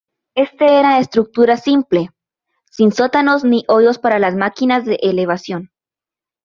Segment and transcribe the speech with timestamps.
[0.33, 2.09] Este era de estructura simple,
[2.71, 5.69] sin sótanos ni hoyos para las máquinas de elevación.